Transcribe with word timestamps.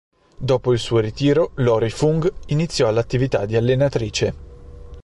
Dopo 0.39 0.73
il 0.73 0.79
suo 0.79 0.97
ritiro 0.97 1.51
Lori 1.57 1.91
Fung 1.91 2.27
iniziò 2.47 2.89
l'attività 2.89 3.45
di 3.45 3.55
allenatrice. 3.55 4.33